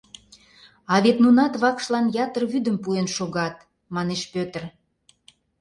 [0.93, 3.55] А вет нунат вакшлан ятыр вӱдым пуэн шогат,—
[3.95, 4.63] манеш Пӧтыр.